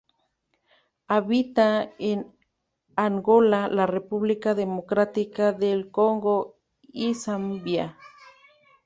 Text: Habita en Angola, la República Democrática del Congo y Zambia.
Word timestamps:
Habita 1.09 1.91
en 1.99 2.35
Angola, 2.95 3.67
la 3.67 3.85
República 3.85 4.55
Democrática 4.55 5.53
del 5.53 5.91
Congo 5.91 6.57
y 6.91 7.13
Zambia. 7.13 7.95